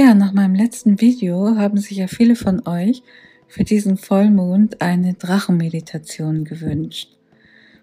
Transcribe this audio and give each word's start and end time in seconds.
Ja, 0.00 0.14
nach 0.14 0.32
meinem 0.32 0.54
letzten 0.54 1.00
Video 1.00 1.56
haben 1.56 1.76
sich 1.78 1.96
ja 1.96 2.06
viele 2.06 2.36
von 2.36 2.64
euch 2.68 3.02
für 3.48 3.64
diesen 3.64 3.96
Vollmond 3.96 4.80
eine 4.80 5.14
Drachenmeditation 5.14 6.44
gewünscht. 6.44 7.16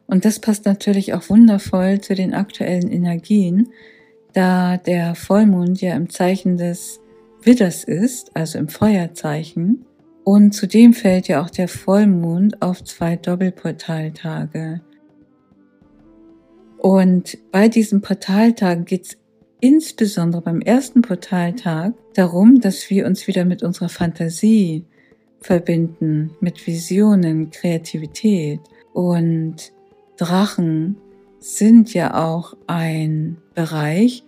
Und 0.08 0.24
das 0.24 0.40
passt 0.40 0.66
natürlich 0.66 1.14
auch 1.14 1.30
wundervoll 1.30 2.00
zu 2.00 2.16
den 2.16 2.34
aktuellen 2.34 2.90
Energien, 2.90 3.68
da 4.32 4.78
der 4.78 5.14
Vollmond 5.16 5.82
ja 5.82 5.94
im 5.94 6.10
Zeichen 6.10 6.56
des 6.56 7.02
Widders 7.44 7.84
ist, 7.84 8.34
also 8.34 8.60
im 8.60 8.70
Feuerzeichen. 8.70 9.84
Und 10.24 10.54
zudem 10.54 10.94
fällt 10.94 11.28
ja 11.28 11.44
auch 11.44 11.50
der 11.50 11.68
Vollmond 11.68 12.62
auf 12.62 12.82
zwei 12.86 13.18
Doppelportaltage. 13.18 14.80
Und 16.78 17.38
bei 17.52 17.68
diesen 17.68 18.00
Portaltagen 18.00 18.86
geht 18.86 19.06
es 19.06 19.18
insbesondere 19.60 20.42
beim 20.42 20.62
ersten 20.62 21.02
Portaltag 21.02 21.94
darum, 22.14 22.60
dass 22.62 22.90
wir 22.90 23.06
uns 23.06 23.28
wieder 23.28 23.46
mit 23.46 23.64
unserer 23.64 23.90
Fantasie 23.90 24.86
verbinden, 25.42 26.32
mit 26.40 26.66
Visionen, 26.66 27.52
Kreativität. 27.52 28.60
Und 28.94 29.72
Drachen 30.18 30.98
sind 31.40 31.94
ja 31.94 32.16
auch 32.16 32.56
ein 32.68 33.38
Bereich, 33.54 34.24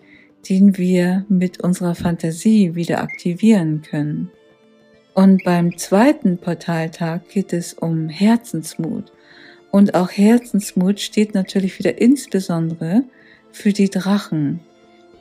den 0.49 0.77
wir 0.77 1.25
mit 1.29 1.61
unserer 1.61 1.95
Fantasie 1.95 2.75
wieder 2.75 3.01
aktivieren 3.01 3.81
können. 3.81 4.31
Und 5.13 5.43
beim 5.43 5.77
zweiten 5.77 6.37
Portaltag 6.37 7.27
geht 7.29 7.51
es 7.51 7.73
um 7.73 8.07
Herzensmut. 8.07 9.11
Und 9.71 9.95
auch 9.95 10.11
Herzensmut 10.11 10.99
steht 10.99 11.33
natürlich 11.33 11.79
wieder 11.79 11.99
insbesondere 11.99 13.03
für 13.51 13.73
die 13.73 13.89
Drachen. 13.89 14.59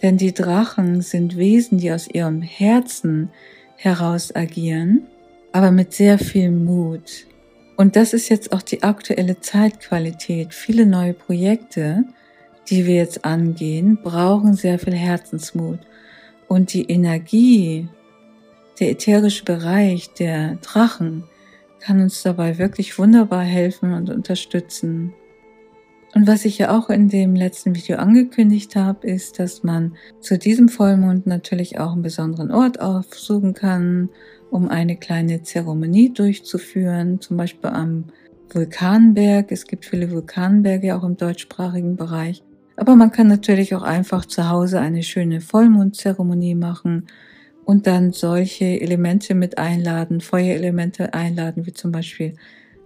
Denn 0.02 0.16
die 0.16 0.34
Drachen 0.34 1.00
sind 1.00 1.36
Wesen, 1.36 1.78
die 1.78 1.92
aus 1.92 2.08
ihrem 2.08 2.42
Herzen 2.42 3.30
heraus 3.77 4.34
agieren, 4.34 5.06
aber 5.53 5.70
mit 5.70 5.92
sehr 5.94 6.19
viel 6.19 6.50
Mut. 6.50 7.27
Und 7.77 7.97
das 7.97 8.12
ist 8.12 8.28
jetzt 8.28 8.53
auch 8.53 8.62
die 8.62 8.83
aktuelle 8.83 9.41
Zeitqualität. 9.41 10.55
Viele 10.55 10.86
neue 10.86 11.12
Projekte, 11.12 12.05
die 12.69 12.86
wir 12.86 12.97
jetzt 12.97 13.25
angehen, 13.25 13.98
brauchen 14.03 14.55
sehr 14.55 14.78
viel 14.78 14.94
Herzensmut. 14.94 15.78
Und 16.48 16.72
die 16.72 16.84
Energie, 16.91 17.88
der 18.81 18.91
ätherische 18.91 19.44
Bereich 19.44 20.10
der 20.14 20.56
Drachen 20.56 21.25
kann 21.81 22.00
uns 22.00 22.22
dabei 22.22 22.58
wirklich 22.58 22.98
wunderbar 22.98 23.42
helfen 23.42 23.92
und 23.92 24.10
unterstützen. 24.10 25.12
Und 26.17 26.27
was 26.27 26.47
ich 26.47 26.56
ja 26.56 26.75
auch 26.75 26.89
in 26.89 27.11
dem 27.11 27.34
letzten 27.34 27.75
Video 27.75 27.98
angekündigt 27.98 28.75
habe, 28.75 29.06
ist, 29.06 29.39
dass 29.39 29.62
man 29.62 29.97
zu 30.19 30.39
diesem 30.39 30.70
Vollmond 30.70 31.27
natürlich 31.27 31.78
auch 31.78 31.92
einen 31.92 32.00
besonderen 32.00 32.50
Ort 32.50 32.81
aufsuchen 32.81 33.53
kann, 33.53 34.09
um 34.50 34.70
eine 34.70 34.97
kleine 34.97 35.42
Zeremonie 35.42 36.14
durchzuführen, 36.14 37.20
zum 37.20 37.37
Beispiel 37.37 37.69
am 37.69 38.05
Vulkanberg. 38.50 39.53
Es 39.53 39.67
gibt 39.67 39.84
viele 39.84 40.11
Vulkanberge 40.11 40.97
auch 40.97 41.05
im 41.05 41.19
deutschsprachigen 41.19 41.97
Bereich. 41.97 42.42
Aber 42.77 42.97
man 42.97 43.12
kann 43.12 43.27
natürlich 43.28 43.75
auch 43.75 43.83
einfach 43.83 44.25
zu 44.25 44.48
Hause 44.48 44.81
eine 44.81 45.03
schöne 45.03 45.42
Vollmondzeremonie 45.42 46.55
machen 46.55 47.09
und 47.67 47.87
dann 47.87 48.12
solche 48.12 48.81
Elemente 48.81 49.34
mit 49.34 49.59
einladen, 49.59 50.22
Feuerelemente 50.22 51.12
einladen, 51.12 51.67
wie 51.67 51.75
zum 51.75 51.92
Beispiel 51.92 52.37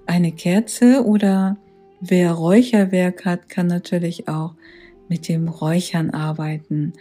eine 0.07 0.33
Kerze 0.33 1.05
oder 1.07 1.59
wer 2.01 2.33
Räucherwerk 2.33 3.25
hat, 3.25 3.49
kann 3.49 3.67
natürlich 3.67 4.29
auch 4.29 4.55
mit 5.09 5.29
dem 5.29 5.49
Räuchern 5.49 6.11
arbeiten, 6.11 6.93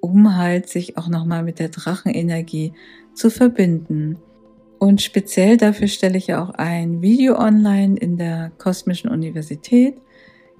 um 0.00 0.36
halt 0.36 0.68
sich 0.68 0.96
auch 0.96 1.08
nochmal 1.08 1.42
mit 1.42 1.58
der 1.58 1.68
Drachenenergie 1.68 2.72
zu 3.14 3.30
verbinden. 3.30 4.18
Und 4.78 5.02
speziell 5.02 5.56
dafür 5.56 5.88
stelle 5.88 6.18
ich 6.18 6.34
auch 6.34 6.50
ein 6.50 7.02
Video 7.02 7.38
online 7.38 7.96
in 7.96 8.18
der 8.18 8.52
Kosmischen 8.58 9.10
Universität, 9.10 9.96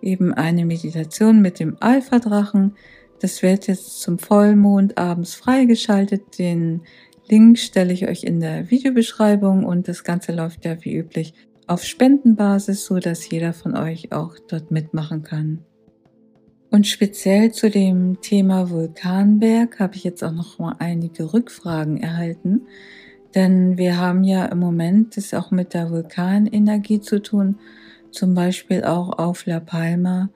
eben 0.00 0.32
eine 0.34 0.64
Meditation 0.64 1.42
mit 1.42 1.60
dem 1.60 1.76
Alpha-Drachen. 1.80 2.74
Das 3.20 3.42
wird 3.42 3.66
jetzt 3.66 4.00
zum 4.00 4.18
Vollmond 4.18 4.98
abends 4.98 5.34
freigeschaltet. 5.34 6.38
Den 6.38 6.82
Link 7.28 7.58
stelle 7.58 7.92
ich 7.92 8.08
euch 8.08 8.24
in 8.24 8.40
der 8.40 8.70
Videobeschreibung 8.70 9.64
und 9.64 9.88
das 9.88 10.04
Ganze 10.04 10.32
läuft 10.32 10.64
ja 10.64 10.76
wie 10.84 10.96
üblich 10.96 11.34
auf 11.66 11.84
Spendenbasis, 11.84 12.84
so 12.84 12.98
dass 12.98 13.28
jeder 13.28 13.52
von 13.52 13.76
euch 13.76 14.12
auch 14.12 14.36
dort 14.48 14.70
mitmachen 14.70 15.22
kann. 15.22 15.64
Und 16.70 16.86
speziell 16.86 17.52
zu 17.52 17.70
dem 17.70 18.20
Thema 18.20 18.70
Vulkanberg 18.70 19.78
habe 19.78 19.96
ich 19.96 20.04
jetzt 20.04 20.22
auch 20.22 20.32
noch 20.32 20.58
mal 20.58 20.76
einige 20.78 21.32
Rückfragen 21.32 21.96
erhalten, 21.96 22.62
denn 23.34 23.76
wir 23.76 23.98
haben 23.98 24.24
ja 24.24 24.46
im 24.46 24.58
Moment 24.58 25.16
das 25.16 25.34
auch 25.34 25.50
mit 25.50 25.74
der 25.74 25.90
Vulkanenergie 25.90 27.00
zu 27.00 27.22
tun, 27.22 27.58
zum 28.10 28.34
Beispiel 28.34 28.84
auch 28.84 29.18
auf 29.18 29.46
La 29.46 29.60
Palma, 29.60 30.30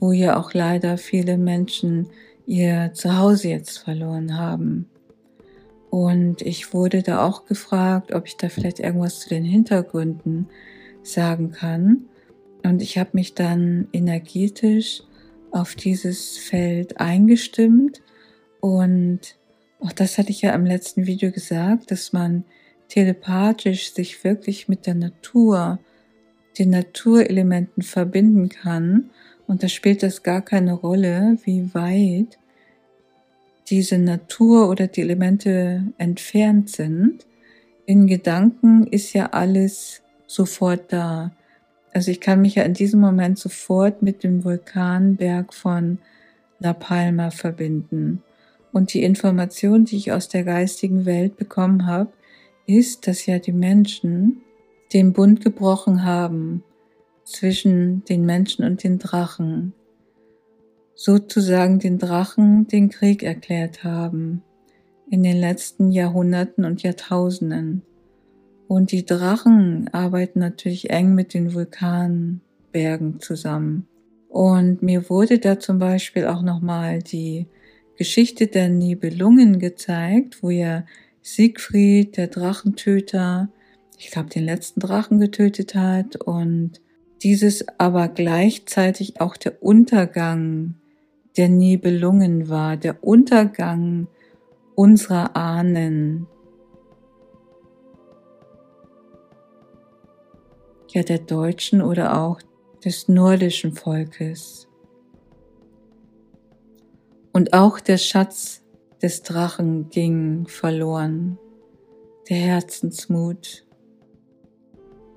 wo 0.00 0.12
ja 0.12 0.38
auch 0.38 0.54
leider 0.54 0.98
viele 0.98 1.38
Menschen 1.38 2.08
ihr 2.46 2.92
Zuhause 2.94 3.48
jetzt 3.48 3.78
verloren 3.78 4.38
haben. 4.38 4.88
Und 5.90 6.42
ich 6.42 6.72
wurde 6.74 7.02
da 7.02 7.24
auch 7.24 7.46
gefragt, 7.46 8.12
ob 8.12 8.26
ich 8.26 8.36
da 8.36 8.48
vielleicht 8.48 8.80
irgendwas 8.80 9.20
zu 9.20 9.28
den 9.28 9.44
Hintergründen 9.44 10.48
sagen 11.08 11.52
kann. 11.52 12.06
Und 12.64 12.82
ich 12.82 12.98
habe 12.98 13.10
mich 13.12 13.34
dann 13.34 13.88
energetisch 13.92 15.02
auf 15.50 15.74
dieses 15.74 16.36
Feld 16.36 17.00
eingestimmt 17.00 18.02
und 18.60 19.38
auch 19.80 19.92
das 19.92 20.18
hatte 20.18 20.30
ich 20.30 20.42
ja 20.42 20.54
im 20.54 20.66
letzten 20.66 21.06
Video 21.06 21.30
gesagt, 21.30 21.90
dass 21.90 22.12
man 22.12 22.44
telepathisch 22.88 23.92
sich 23.92 24.24
wirklich 24.24 24.68
mit 24.68 24.86
der 24.86 24.94
Natur, 24.94 25.78
den 26.58 26.70
Naturelementen 26.70 27.82
verbinden 27.82 28.48
kann. 28.48 29.10
Und 29.46 29.62
da 29.62 29.68
spielt 29.68 30.02
das 30.02 30.22
gar 30.22 30.42
keine 30.42 30.72
Rolle, 30.72 31.38
wie 31.44 31.72
weit 31.74 32.38
diese 33.68 33.98
Natur 33.98 34.68
oder 34.68 34.88
die 34.88 35.02
Elemente 35.02 35.84
entfernt 35.98 36.70
sind. 36.70 37.26
In 37.86 38.06
Gedanken 38.06 38.86
ist 38.86 39.12
ja 39.12 39.26
alles 39.26 40.02
sofort 40.28 40.92
da. 40.92 41.32
Also 41.92 42.12
ich 42.12 42.20
kann 42.20 42.40
mich 42.40 42.54
ja 42.54 42.62
in 42.62 42.74
diesem 42.74 43.00
Moment 43.00 43.38
sofort 43.38 44.02
mit 44.02 44.22
dem 44.22 44.44
Vulkanberg 44.44 45.52
von 45.52 45.98
La 46.60 46.74
Palma 46.74 47.30
verbinden. 47.30 48.22
Und 48.72 48.94
die 48.94 49.02
Information, 49.02 49.86
die 49.86 49.96
ich 49.96 50.12
aus 50.12 50.28
der 50.28 50.44
geistigen 50.44 51.06
Welt 51.06 51.36
bekommen 51.36 51.86
habe, 51.86 52.12
ist, 52.66 53.08
dass 53.08 53.26
ja 53.26 53.38
die 53.38 53.52
Menschen 53.52 54.42
den 54.92 55.12
Bund 55.12 55.42
gebrochen 55.42 56.04
haben 56.04 56.62
zwischen 57.24 58.04
den 58.04 58.24
Menschen 58.24 58.64
und 58.64 58.84
den 58.84 58.98
Drachen, 58.98 59.72
sozusagen 60.94 61.78
den 61.78 61.98
Drachen 61.98 62.66
den 62.66 62.90
Krieg 62.90 63.22
erklärt 63.22 63.84
haben 63.84 64.42
in 65.10 65.22
den 65.22 65.38
letzten 65.38 65.90
Jahrhunderten 65.90 66.64
und 66.64 66.82
Jahrtausenden. 66.82 67.82
Und 68.68 68.92
die 68.92 69.06
Drachen 69.06 69.88
arbeiten 69.92 70.40
natürlich 70.40 70.90
eng 70.90 71.14
mit 71.14 71.32
den 71.32 71.54
Vulkanbergen 71.54 73.18
zusammen. 73.18 73.88
Und 74.28 74.82
mir 74.82 75.08
wurde 75.08 75.38
da 75.38 75.58
zum 75.58 75.78
Beispiel 75.78 76.26
auch 76.26 76.42
nochmal 76.42 76.98
die 76.98 77.46
Geschichte 77.96 78.46
der 78.46 78.68
Nibelungen 78.68 79.58
gezeigt, 79.58 80.42
wo 80.42 80.50
ja 80.50 80.84
Siegfried, 81.22 82.16
der 82.18 82.28
Drachentöter, 82.28 83.48
ich 83.98 84.10
glaube, 84.10 84.28
den 84.28 84.44
letzten 84.44 84.80
Drachen 84.80 85.18
getötet 85.18 85.74
hat 85.74 86.16
und 86.16 86.80
dieses 87.22 87.66
aber 87.78 88.08
gleichzeitig 88.08 89.20
auch 89.20 89.36
der 89.36 89.62
Untergang 89.62 90.74
der 91.38 91.48
Nibelungen 91.48 92.48
war, 92.48 92.76
der 92.76 93.02
Untergang 93.02 94.08
unserer 94.74 95.36
Ahnen, 95.36 96.26
ja 100.94 101.02
der 101.02 101.18
deutschen 101.18 101.82
oder 101.82 102.20
auch 102.20 102.40
des 102.84 103.08
nordischen 103.08 103.72
Volkes. 103.72 104.68
Und 107.32 107.52
auch 107.52 107.80
der 107.80 107.98
Schatz 107.98 108.62
des 109.02 109.22
Drachen 109.22 109.90
ging 109.90 110.46
verloren, 110.48 111.38
der 112.28 112.36
Herzensmut. 112.36 113.64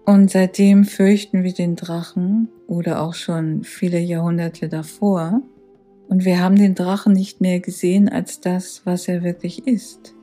Und 0.06 0.29
seitdem 0.31 0.85
fürchten 0.85 1.44
wir 1.44 1.53
den 1.53 1.75
Drachen 1.75 2.50
oder 2.68 3.01
auch 3.01 3.13
schon 3.13 3.63
viele 3.63 4.00
Jahrhunderte 4.00 4.68
davor. 4.68 5.41
Und 6.09 6.25
wir 6.25 6.39
haben 6.41 6.57
den 6.57 6.75
Drachen 6.75 7.13
nicht 7.13 7.39
mehr 7.39 7.59
gesehen 7.59 8.09
als 8.09 8.41
das, 8.41 8.81
was 8.85 9.07
er 9.07 9.23
wirklich 9.23 9.68
ist. 9.68 10.13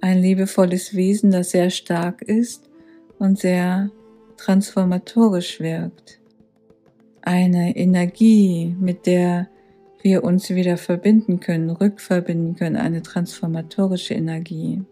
Ein 0.00 0.20
liebevolles 0.20 0.94
Wesen, 0.94 1.30
das 1.30 1.50
sehr 1.50 1.70
stark 1.70 2.20
ist 2.22 2.68
und 3.18 3.38
sehr 3.38 3.90
transformatorisch 4.36 5.60
wirkt. 5.60 6.20
Eine 7.22 7.76
Energie, 7.76 8.74
mit 8.78 9.06
der 9.06 9.48
wir 10.02 10.22
uns 10.22 10.50
wieder 10.50 10.76
verbinden 10.76 11.40
können, 11.40 11.70
rückverbinden 11.70 12.56
können, 12.56 12.76
eine 12.76 13.02
transformatorische 13.02 14.14
Energie. 14.14 14.82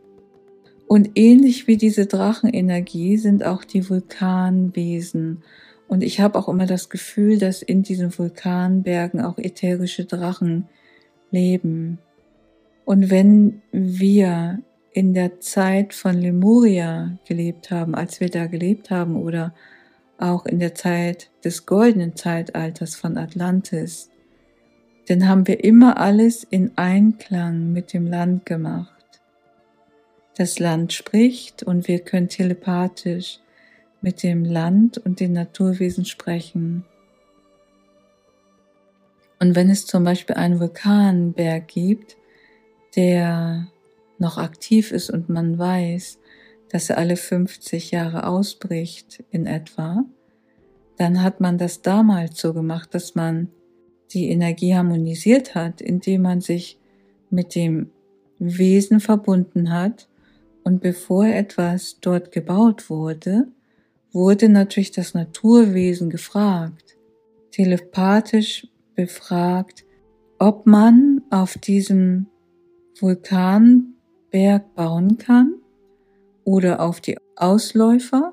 Und 0.89 1.13
ähnlich 1.15 1.67
wie 1.67 1.77
diese 1.77 2.07
Drachenenergie 2.07 3.17
sind 3.19 3.45
auch 3.45 3.65
die 3.65 3.89
Vulkanwesen. 3.89 5.43
Und 5.89 6.03
ich 6.03 6.21
habe 6.21 6.39
auch 6.39 6.49
immer 6.49 6.67
das 6.67 6.89
Gefühl, 6.89 7.39
dass 7.39 7.63
in 7.63 7.83
diesen 7.83 8.17
Vulkanbergen 8.19 9.21
auch 9.21 9.39
ätherische 9.39 10.07
Drachen 10.07 10.69
leben. 11.31 11.99
Und 12.85 13.11
wenn 13.11 13.63
wir 13.71 14.61
in 14.93 15.15
der 15.15 15.41
Zeit 15.41 15.95
von 15.95 16.19
Lemuria 16.19 17.17
gelebt 17.27 17.71
haben, 17.71 17.95
als 17.95 18.21
wir 18.21 18.29
da 18.29 18.47
gelebt 18.47 18.91
haben, 18.91 19.17
oder 19.17 19.55
auch 20.19 20.47
in 20.47 20.61
der 20.61 20.75
Zeit 20.75 21.31
des 21.45 21.67
goldenen 21.67 22.15
Zeitalters 22.15 22.95
von 22.95 23.17
Atlantis, 23.17 24.11
dann 25.09 25.29
haben 25.29 25.49
wir 25.49 25.65
immer 25.65 25.99
alles 25.99 26.45
in 26.45 26.73
Einklang 26.77 27.73
mit 27.73 27.93
dem 27.93 28.07
Land 28.07 28.47
gemacht. 28.47 29.21
Das 30.37 30.59
Land 30.59 30.93
spricht 30.93 31.63
und 31.63 31.89
wir 31.89 31.99
können 31.99 32.29
telepathisch 32.29 33.41
mit 34.01 34.23
dem 34.23 34.45
Land 34.45 34.99
und 34.99 35.21
den 35.21 35.33
Naturwesen 35.33 36.05
sprechen. 36.05 36.85
Und 39.41 39.57
wenn 39.57 39.71
es 39.71 39.87
zum 39.87 40.05
Beispiel 40.05 40.37
einen 40.37 40.61
Vulkanberg 40.61 41.67
gibt, 41.67 42.17
der 42.95 43.67
noch 44.23 44.39
aktiv 44.39 44.93
ist 44.93 45.11
und 45.11 45.29
man 45.29 45.59
weiß, 45.59 46.19
dass 46.71 46.89
er 46.89 46.97
alle 46.97 47.17
50 47.17 47.91
Jahre 47.91 48.27
ausbricht 48.27 49.23
in 49.31 49.45
etwa, 49.45 50.05
dann 50.97 51.23
hat 51.23 51.41
man 51.41 51.59
das 51.59 51.83
damals 51.83 52.41
so 52.41 52.55
gemacht, 52.55 52.95
dass 52.95 53.15
man 53.15 53.49
die 54.13 54.31
Energie 54.31 54.75
harmonisiert 54.75 55.55
hat, 55.55 55.81
indem 55.81 56.23
man 56.23 56.41
sich 56.41 56.79
mit 57.29 57.55
dem 57.55 57.91
Wesen 58.39 59.01
verbunden 59.01 59.71
hat. 59.73 60.09
Und 60.65 60.81
bevor 60.81 61.27
etwas 61.27 61.99
dort 62.01 62.31
gebaut 62.31 62.89
wurde, 62.89 63.49
wurde 64.13 64.49
natürlich 64.49 64.93
das 64.93 65.15
Naturwesen 65.15 66.09
gefragt, 66.11 66.97
telepathisch 67.51 68.69
befragt, 68.95 69.85
ob 70.39 70.67
man 70.67 71.23
auf 71.31 71.59
diesem 71.59 72.27
Vulkanberg 74.33 74.75
bauen 74.75 75.19
kann 75.19 75.55
oder 76.45 76.81
auf 76.81 77.01
die 77.01 77.19
Ausläufer? 77.37 78.33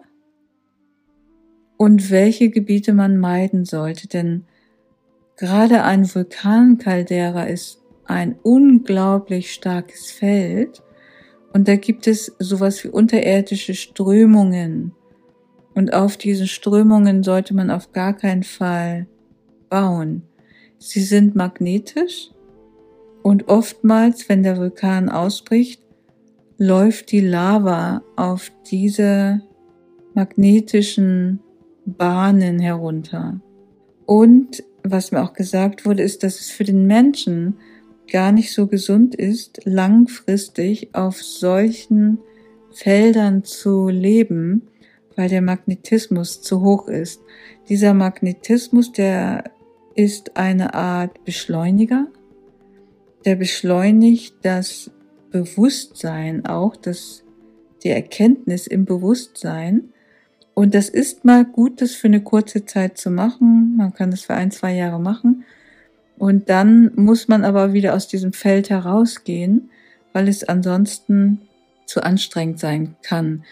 Und 1.78 2.12
welche 2.12 2.50
Gebiete 2.50 2.94
man 2.94 3.18
meiden 3.18 3.66
sollte, 3.66 4.08
denn 4.08 4.46
gerade 5.38 5.84
ein 5.84 6.14
Vulkankaldera 6.14 7.44
ist 7.44 7.82
ein 8.06 8.38
unglaublich 8.44 9.54
starkes 9.54 10.12
Feld. 10.12 10.82
Und 11.54 11.68
da 11.68 11.78
gibt 11.78 12.08
es 12.08 12.36
sowas 12.40 12.84
wie 12.84 12.90
unterirdische 12.90 13.76
Strömungen. 13.76 14.94
Und 15.74 15.94
auf 15.94 16.18
diesen 16.18 16.48
Strömungen 16.48 17.24
sollte 17.24 17.54
man 17.54 17.72
auf 17.72 17.94
gar 17.94 18.14
keinen 18.14 18.44
Fall 18.44 19.08
bauen. 19.70 20.24
Sie 20.80 21.02
sind 21.02 21.36
magnetisch. 21.36 22.32
Und 23.24 23.48
oftmals, 23.48 24.28
wenn 24.28 24.44
der 24.44 24.58
Vulkan 24.58 25.08
ausbricht, 25.08 25.82
läuft 26.60 27.12
die 27.14 27.22
Lava 27.22 28.04
auf 28.18 28.52
diese 28.70 29.42
magnetischen 30.14 31.40
Bahnen 31.86 32.60
herunter. 32.60 33.40
Und 34.06 34.64
was 34.84 35.12
mir 35.12 35.24
auch 35.24 35.34
gesagt 35.34 35.86
wurde, 35.86 36.04
ist, 36.04 36.22
dass 36.24 36.40
es 36.40 36.52
für 36.52 36.66
den 36.66 36.86
Menschen 36.86 37.56
gar 38.12 38.32
nicht 38.32 38.54
so 38.54 38.68
gesund 38.68 39.16
ist, 39.16 39.62
langfristig 39.64 40.94
auf 40.94 41.24
solchen 41.24 42.20
Feldern 42.72 43.44
zu 43.46 43.88
leben, 43.88 44.64
weil 45.16 45.30
der 45.30 45.42
Magnetismus 45.42 46.42
zu 46.42 46.62
hoch 46.62 46.88
ist. 46.88 47.22
Dieser 47.70 47.94
Magnetismus, 47.94 48.92
der 48.92 49.46
ist 49.96 50.36
eine 50.36 50.74
Art 50.74 51.24
Beschleuniger, 51.24 52.08
der 53.26 53.36
beschleunigt 53.36 54.36
das 54.42 54.92
Bewusstsein 55.32 56.46
auch, 56.46 56.76
das, 56.76 57.24
die 57.84 57.90
Erkenntnis 57.90 58.68
im 58.68 58.86
Bewusstsein. 58.86 59.90
Und 60.54 60.74
das 60.74 60.90
ist 60.90 61.26
mal 61.26 61.46
gut, 61.46 61.82
das 61.82 61.92
für 61.92 62.08
eine 62.08 62.22
kurze 62.22 62.66
Zeit 62.66 62.98
zu 62.98 63.10
machen. 63.12 63.76
Man 63.78 63.94
kann 63.94 64.12
das 64.12 64.22
für 64.22 64.34
ein, 64.34 64.52
zwei 64.52 64.76
Jahre 64.76 65.00
machen. 65.00 65.46
Und 66.18 66.50
dann 66.50 66.92
muss 66.96 67.28
man 67.28 67.46
aber 67.46 67.74
wieder 67.74 67.96
aus 67.96 68.08
diesem 68.08 68.34
Feld 68.34 68.70
herausgehen, 68.70 69.70
weil 70.12 70.28
es 70.28 70.44
ansonsten 70.44 71.40
zu 71.86 72.04
anstrengend 72.04 72.60
sein 72.60 72.96
kann. 73.02 73.44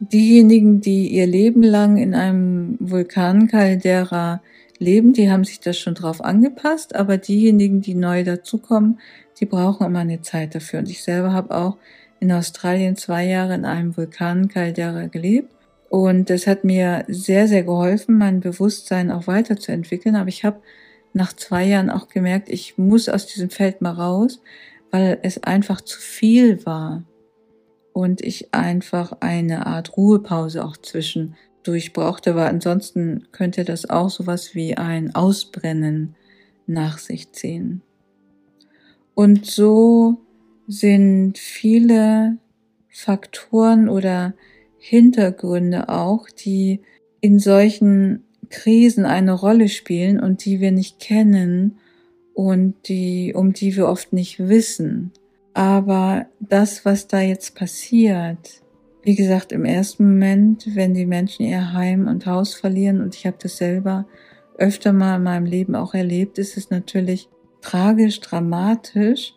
Diejenigen, 0.00 0.80
die 0.80 1.08
ihr 1.08 1.26
Leben 1.26 1.62
lang 1.62 1.96
in 1.96 2.14
einem 2.14 2.76
Vulkankaldera 2.80 4.42
leben, 4.78 5.12
die 5.12 5.30
haben 5.30 5.44
sich 5.44 5.60
das 5.60 5.78
schon 5.78 5.94
drauf 5.94 6.22
angepasst, 6.22 6.94
aber 6.94 7.18
diejenigen, 7.18 7.80
die 7.80 7.94
neu 7.94 8.24
dazukommen, 8.24 9.00
die 9.40 9.46
brauchen 9.46 9.86
immer 9.86 10.00
eine 10.00 10.22
Zeit 10.22 10.54
dafür. 10.54 10.80
Und 10.80 10.90
ich 10.90 11.02
selber 11.02 11.32
habe 11.32 11.54
auch 11.54 11.76
in 12.20 12.32
Australien 12.32 12.96
zwei 12.96 13.24
Jahre 13.24 13.54
in 13.54 13.64
einem 13.64 13.96
Vulkankaldera 13.96 15.06
gelebt. 15.06 15.54
Und 15.88 16.28
das 16.28 16.46
hat 16.46 16.64
mir 16.64 17.04
sehr, 17.08 17.48
sehr 17.48 17.62
geholfen, 17.62 18.18
mein 18.18 18.40
Bewusstsein 18.40 19.10
auch 19.10 19.26
weiterzuentwickeln. 19.26 20.16
Aber 20.16 20.28
ich 20.28 20.44
habe 20.44 20.60
nach 21.12 21.32
zwei 21.32 21.64
Jahren 21.64 21.90
auch 21.90 22.08
gemerkt, 22.08 22.48
ich 22.48 22.76
muss 22.76 23.08
aus 23.08 23.26
diesem 23.26 23.50
Feld 23.50 23.80
mal 23.80 23.92
raus, 23.92 24.40
weil 24.90 25.18
es 25.22 25.42
einfach 25.44 25.80
zu 25.80 25.98
viel 25.98 26.64
war. 26.66 27.04
Und 27.92 28.20
ich 28.20 28.54
einfach 28.54 29.16
eine 29.20 29.66
Art 29.66 29.96
Ruhepause 29.96 30.64
auch 30.64 30.76
zwischendurch 30.76 31.92
brauchte, 31.92 32.36
weil 32.36 32.46
ansonsten 32.46 33.26
könnte 33.32 33.64
das 33.64 33.90
auch 33.90 34.10
sowas 34.10 34.54
wie 34.54 34.76
ein 34.76 35.14
Ausbrennen 35.14 36.14
nach 36.66 36.98
sich 36.98 37.32
ziehen. 37.32 37.82
Und 39.18 39.46
so 39.46 40.18
sind 40.68 41.38
viele 41.38 42.38
Faktoren 42.88 43.88
oder 43.88 44.34
Hintergründe 44.78 45.88
auch, 45.88 46.30
die 46.30 46.82
in 47.20 47.40
solchen 47.40 48.22
Krisen 48.48 49.04
eine 49.04 49.32
Rolle 49.32 49.68
spielen 49.70 50.20
und 50.20 50.44
die 50.44 50.60
wir 50.60 50.70
nicht 50.70 51.00
kennen 51.00 51.78
und 52.32 52.76
die, 52.88 53.34
um 53.34 53.52
die 53.52 53.74
wir 53.74 53.88
oft 53.88 54.12
nicht 54.12 54.38
wissen. 54.38 55.10
Aber 55.52 56.26
das, 56.38 56.84
was 56.84 57.08
da 57.08 57.20
jetzt 57.20 57.56
passiert, 57.56 58.62
wie 59.02 59.16
gesagt, 59.16 59.50
im 59.50 59.64
ersten 59.64 60.10
Moment, 60.10 60.76
wenn 60.76 60.94
die 60.94 61.06
Menschen 61.06 61.44
ihr 61.44 61.72
Heim 61.72 62.06
und 62.06 62.24
Haus 62.26 62.54
verlieren, 62.54 63.00
und 63.00 63.16
ich 63.16 63.26
habe 63.26 63.38
das 63.42 63.56
selber 63.56 64.06
öfter 64.58 64.92
mal 64.92 65.16
in 65.16 65.24
meinem 65.24 65.46
Leben 65.46 65.74
auch 65.74 65.94
erlebt, 65.94 66.38
ist 66.38 66.56
es 66.56 66.70
natürlich 66.70 67.28
tragisch, 67.60 68.20
dramatisch. 68.20 69.34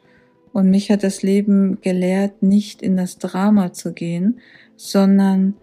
Und 0.53 0.69
mich 0.69 0.91
hat 0.91 1.03
das 1.03 1.21
Leben 1.21 1.79
gelehrt, 1.81 2.43
nicht 2.43 2.81
in 2.81 2.97
das 2.97 3.17
Drama 3.17 3.71
zu 3.73 3.93
gehen, 3.93 4.39
sondern 4.75 5.55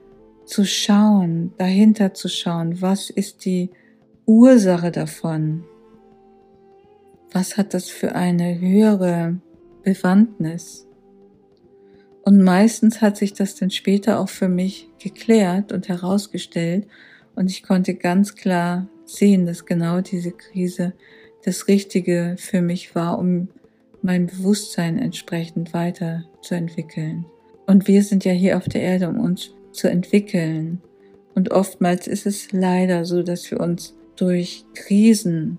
zu 0.46 0.64
schauen, 0.64 1.52
dahinter 1.58 2.14
zu 2.14 2.28
schauen, 2.28 2.80
was 2.80 3.10
ist 3.10 3.44
die 3.44 3.70
Ursache 4.24 4.90
davon? 4.90 5.64
Was 7.30 7.58
hat 7.58 7.74
das 7.74 7.90
für 7.90 8.14
eine 8.14 8.58
höhere 8.58 9.36
Bewandtnis? 9.82 10.86
Und 12.24 12.42
meistens 12.42 13.00
hat 13.00 13.16
sich 13.16 13.34
das 13.34 13.54
dann 13.54 13.70
später 13.70 14.20
auch 14.20 14.28
für 14.28 14.48
mich 14.48 14.88
geklärt 14.98 15.72
und 15.72 15.88
herausgestellt 15.88 16.86
und 17.38 17.50
ich 17.50 17.62
konnte 17.62 17.94
ganz 17.94 18.34
klar 18.34 18.88
sehen, 19.04 19.46
dass 19.46 19.64
genau 19.64 20.00
diese 20.00 20.32
Krise 20.32 20.92
das 21.48 21.66
Richtige 21.66 22.36
für 22.38 22.60
mich 22.60 22.94
war, 22.94 23.18
um 23.18 23.48
mein 24.02 24.26
Bewusstsein 24.26 24.98
entsprechend 24.98 25.72
weiterzuentwickeln. 25.72 27.24
Und 27.66 27.88
wir 27.88 28.02
sind 28.02 28.24
ja 28.26 28.32
hier 28.32 28.58
auf 28.58 28.68
der 28.68 28.82
Erde, 28.82 29.08
um 29.08 29.18
uns 29.18 29.54
zu 29.72 29.88
entwickeln. 29.88 30.82
Und 31.34 31.50
oftmals 31.50 32.06
ist 32.06 32.26
es 32.26 32.52
leider 32.52 33.06
so, 33.06 33.22
dass 33.22 33.50
wir 33.50 33.60
uns 33.60 33.94
durch 34.16 34.66
Krisen 34.74 35.58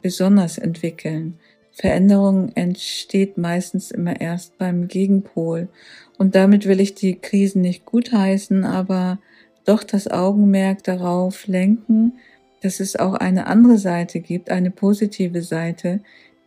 besonders 0.00 0.56
entwickeln. 0.56 1.36
Veränderung 1.70 2.50
entsteht 2.54 3.36
meistens 3.36 3.90
immer 3.90 4.18
erst 4.18 4.56
beim 4.56 4.88
Gegenpol. 4.88 5.68
Und 6.16 6.34
damit 6.34 6.66
will 6.66 6.80
ich 6.80 6.94
die 6.94 7.16
Krisen 7.16 7.60
nicht 7.60 7.84
gutheißen, 7.84 8.64
aber 8.64 9.18
doch 9.66 9.84
das 9.84 10.08
Augenmerk 10.08 10.82
darauf 10.84 11.46
lenken, 11.46 12.14
dass 12.62 12.80
es 12.80 12.96
auch 12.96 13.14
eine 13.14 13.46
andere 13.46 13.78
Seite 13.78 14.20
gibt, 14.20 14.50
eine 14.50 14.70
positive 14.70 15.42
Seite, 15.42 16.00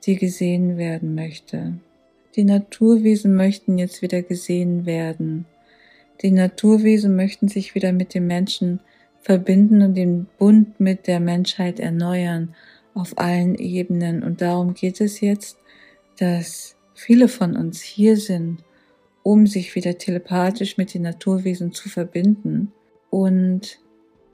die 0.05 0.15
gesehen 0.15 0.77
werden 0.77 1.15
möchte. 1.15 1.73
Die 2.35 2.43
Naturwesen 2.43 3.35
möchten 3.35 3.77
jetzt 3.77 4.01
wieder 4.01 4.21
gesehen 4.21 4.85
werden. 4.85 5.45
Die 6.21 6.31
Naturwesen 6.31 7.15
möchten 7.15 7.47
sich 7.47 7.75
wieder 7.75 7.91
mit 7.91 8.13
dem 8.13 8.27
Menschen 8.27 8.79
verbinden 9.21 9.81
und 9.81 9.95
den 9.95 10.27
Bund 10.37 10.79
mit 10.79 11.07
der 11.07 11.19
Menschheit 11.19 11.79
erneuern, 11.79 12.55
auf 12.93 13.17
allen 13.17 13.55
Ebenen. 13.55 14.23
Und 14.23 14.41
darum 14.41 14.73
geht 14.73 15.01
es 15.01 15.21
jetzt, 15.21 15.57
dass 16.17 16.75
viele 16.93 17.27
von 17.27 17.55
uns 17.55 17.81
hier 17.81 18.17
sind, 18.17 18.63
um 19.23 19.47
sich 19.47 19.75
wieder 19.75 19.97
telepathisch 19.97 20.77
mit 20.77 20.93
den 20.93 21.03
Naturwesen 21.03 21.71
zu 21.71 21.89
verbinden 21.89 22.71
und 23.09 23.79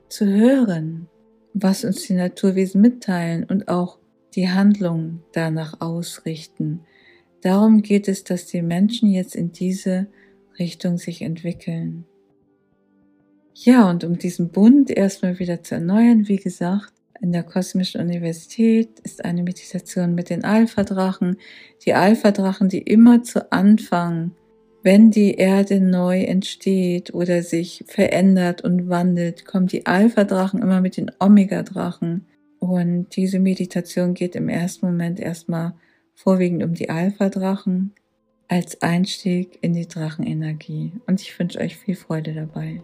zu 0.08 0.26
hören, 0.26 1.08
was 1.58 1.84
uns 1.84 2.02
die 2.02 2.12
Naturwesen 2.12 2.82
mitteilen 2.82 3.44
und 3.44 3.68
auch 3.68 3.98
die 4.34 4.50
Handlung 4.50 5.22
danach 5.32 5.80
ausrichten. 5.80 6.80
Darum 7.40 7.80
geht 7.80 8.08
es, 8.08 8.24
dass 8.24 8.46
die 8.46 8.60
Menschen 8.60 9.08
jetzt 9.08 9.34
in 9.34 9.52
diese 9.52 10.06
Richtung 10.58 10.98
sich 10.98 11.22
entwickeln. 11.22 12.04
Ja, 13.54 13.88
und 13.88 14.04
um 14.04 14.18
diesen 14.18 14.50
Bund 14.50 14.90
erstmal 14.90 15.38
wieder 15.38 15.62
zu 15.62 15.76
erneuern, 15.76 16.28
wie 16.28 16.36
gesagt, 16.36 16.92
in 17.22 17.32
der 17.32 17.42
Kosmischen 17.42 18.02
Universität 18.02 19.00
ist 19.00 19.24
eine 19.24 19.42
Meditation 19.42 20.14
mit 20.14 20.28
den 20.28 20.44
Alpha-Drachen. 20.44 21.38
Die 21.86 21.94
Alpha-Drachen, 21.94 22.68
die 22.68 22.82
immer 22.82 23.22
zu 23.22 23.50
Anfang, 23.50 24.32
wenn 24.86 25.10
die 25.10 25.34
Erde 25.34 25.80
neu 25.80 26.22
entsteht 26.22 27.12
oder 27.12 27.42
sich 27.42 27.82
verändert 27.88 28.62
und 28.62 28.88
wandelt, 28.88 29.44
kommen 29.44 29.66
die 29.66 29.84
Alpha-Drachen 29.84 30.62
immer 30.62 30.80
mit 30.80 30.96
den 30.96 31.10
Omega-Drachen. 31.18 32.24
Und 32.60 33.16
diese 33.16 33.40
Meditation 33.40 34.14
geht 34.14 34.36
im 34.36 34.48
ersten 34.48 34.86
Moment 34.86 35.18
erstmal 35.18 35.74
vorwiegend 36.14 36.62
um 36.62 36.74
die 36.74 36.88
Alpha-Drachen 36.88 37.94
als 38.46 38.80
Einstieg 38.80 39.58
in 39.60 39.72
die 39.72 39.88
Drachenenergie. 39.88 40.92
Und 41.08 41.20
ich 41.20 41.36
wünsche 41.36 41.58
euch 41.58 41.76
viel 41.76 41.96
Freude 41.96 42.32
dabei. 42.32 42.80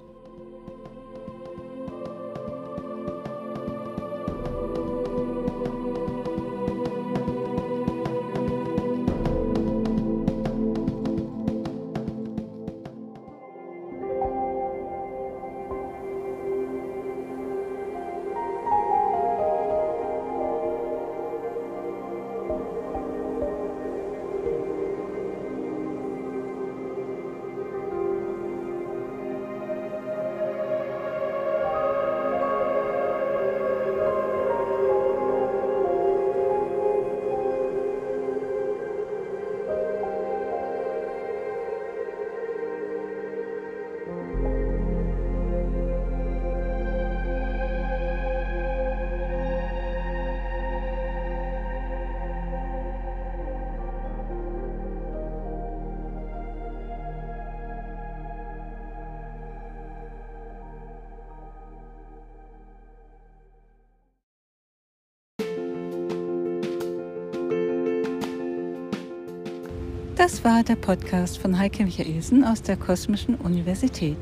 Das 70.22 70.44
war 70.44 70.62
der 70.62 70.76
Podcast 70.76 71.38
von 71.38 71.58
Heike 71.58 71.82
Michaelsen 71.82 72.44
aus 72.44 72.62
der 72.62 72.76
Kosmischen 72.76 73.34
Universität. 73.34 74.16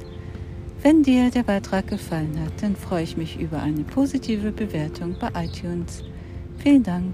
Wenn 0.80 1.02
dir 1.02 1.30
der 1.30 1.42
Beitrag 1.42 1.88
gefallen 1.88 2.40
hat, 2.42 2.62
dann 2.62 2.74
freue 2.74 3.02
ich 3.02 3.18
mich 3.18 3.38
über 3.38 3.60
eine 3.60 3.84
positive 3.84 4.50
Bewertung 4.50 5.14
bei 5.20 5.28
iTunes. 5.44 6.02
Vielen 6.56 6.82
Dank. 6.82 7.12